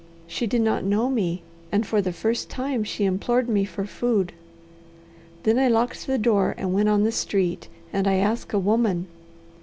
[0.25, 4.33] She did not know me, and for the first time she implored me for food.
[5.43, 9.05] "Then I locked the door and went on the street and I asked a woman.